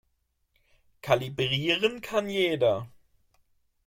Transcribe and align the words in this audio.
Kalibrieren 1.03 2.01
kann 2.01 2.27
jeder. 2.27 2.89